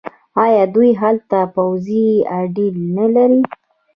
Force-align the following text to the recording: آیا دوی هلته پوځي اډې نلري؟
آیا 0.43 0.63
دوی 0.75 0.91
هلته 1.01 1.39
پوځي 1.55 2.05
اډې 2.37 2.67
نلري؟ 2.95 3.41